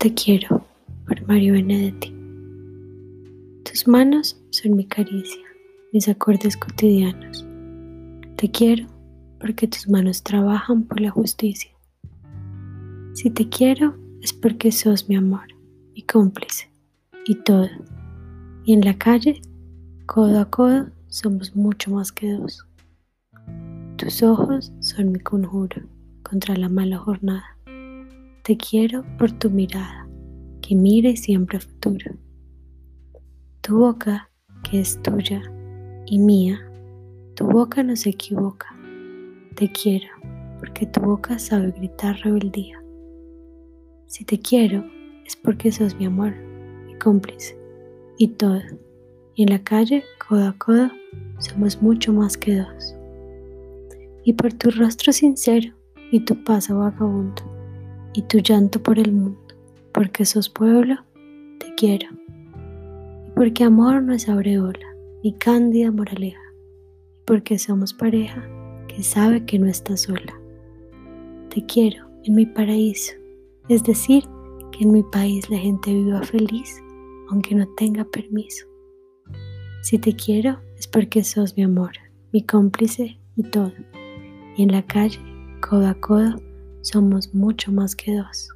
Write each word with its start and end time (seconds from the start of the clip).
Te 0.00 0.14
quiero 0.14 0.64
por 1.06 1.28
Mario 1.28 1.52
Benedetti. 1.52 2.10
Tus 3.64 3.86
manos 3.86 4.40
son 4.48 4.74
mi 4.74 4.86
caricia, 4.86 5.44
mis 5.92 6.08
acordes 6.08 6.56
cotidianos. 6.56 7.44
Te 8.38 8.50
quiero 8.50 8.86
porque 9.38 9.68
tus 9.68 9.90
manos 9.90 10.22
trabajan 10.22 10.84
por 10.84 11.02
la 11.02 11.10
justicia. 11.10 11.70
Si 13.12 13.28
te 13.28 13.50
quiero 13.50 13.94
es 14.22 14.32
porque 14.32 14.72
sos 14.72 15.06
mi 15.06 15.16
amor, 15.16 15.48
mi 15.94 16.00
cómplice 16.00 16.70
y 17.26 17.34
todo. 17.34 17.68
Y 18.64 18.72
en 18.72 18.80
la 18.80 18.96
calle, 18.96 19.42
codo 20.06 20.40
a 20.40 20.46
codo, 20.48 20.88
somos 21.08 21.54
mucho 21.54 21.90
más 21.90 22.10
que 22.10 22.32
dos. 22.32 22.66
Tus 23.98 24.22
ojos 24.22 24.72
son 24.80 25.12
mi 25.12 25.20
conjuro 25.20 25.82
contra 26.22 26.56
la 26.56 26.70
mala 26.70 26.96
jornada. 26.96 27.59
Te 28.42 28.56
quiero 28.56 29.04
por 29.18 29.32
tu 29.32 29.50
mirada, 29.50 30.08
que 30.62 30.74
mire 30.74 31.14
siempre 31.14 31.60
futuro. 31.60 32.16
Tu 33.60 33.76
boca, 33.76 34.30
que 34.62 34.80
es 34.80 35.00
tuya 35.02 35.42
y 36.06 36.18
mía, 36.18 36.58
tu 37.36 37.46
boca 37.46 37.82
no 37.82 37.94
se 37.96 38.08
equivoca. 38.08 38.74
Te 39.56 39.70
quiero, 39.70 40.08
porque 40.58 40.86
tu 40.86 41.02
boca 41.02 41.38
sabe 41.38 41.70
gritar 41.72 42.16
rebeldía. 42.24 42.82
Si 44.06 44.24
te 44.24 44.40
quiero, 44.40 44.86
es 45.26 45.36
porque 45.36 45.70
sos 45.70 45.94
mi 45.96 46.06
amor, 46.06 46.34
mi 46.86 46.96
cómplice 46.98 47.58
y 48.16 48.28
todo. 48.28 48.62
Y 49.34 49.42
en 49.42 49.50
la 49.50 49.62
calle, 49.62 50.02
codo 50.26 50.48
a 50.48 50.56
codo, 50.56 50.88
somos 51.40 51.82
mucho 51.82 52.14
más 52.14 52.38
que 52.38 52.56
dos. 52.56 52.96
Y 54.24 54.32
por 54.32 54.54
tu 54.54 54.70
rostro 54.70 55.12
sincero 55.12 55.74
y 56.10 56.20
tu 56.20 56.42
paso 56.42 56.78
vagabundo 56.78 57.49
y 58.14 58.22
tu 58.22 58.38
llanto 58.38 58.82
por 58.82 58.98
el 58.98 59.12
mundo, 59.12 59.40
porque 59.92 60.24
sos 60.24 60.48
pueblo, 60.48 60.96
te 61.58 61.74
quiero. 61.76 62.08
Porque 63.34 63.64
amor 63.64 64.02
no 64.02 64.12
es 64.12 64.28
aureola, 64.28 64.86
ni 65.22 65.32
cándida 65.34 65.90
moraleja, 65.90 66.42
porque 67.24 67.58
somos 67.58 67.94
pareja 67.94 68.48
que 68.88 69.02
sabe 69.02 69.44
que 69.44 69.58
no 69.58 69.66
está 69.66 69.96
sola. 69.96 70.40
Te 71.48 71.64
quiero 71.64 72.06
en 72.24 72.34
mi 72.34 72.46
paraíso, 72.46 73.14
es 73.68 73.82
decir, 73.84 74.24
que 74.72 74.84
en 74.84 74.92
mi 74.92 75.02
país 75.02 75.48
la 75.50 75.58
gente 75.58 75.92
viva 75.92 76.22
feliz, 76.22 76.82
aunque 77.28 77.54
no 77.54 77.66
tenga 77.76 78.04
permiso. 78.04 78.66
Si 79.82 79.98
te 79.98 80.14
quiero 80.14 80.60
es 80.78 80.86
porque 80.86 81.24
sos 81.24 81.56
mi 81.56 81.62
amor, 81.62 81.92
mi 82.32 82.44
cómplice 82.44 83.18
y 83.36 83.42
todo. 83.42 83.72
Y 84.56 84.62
en 84.62 84.72
la 84.72 84.82
calle, 84.82 85.18
codo 85.60 85.86
a 85.86 85.94
codo, 85.94 86.36
somos 86.82 87.32
mucho 87.34 87.72
más 87.72 87.94
que 87.94 88.16
dos. 88.16 88.50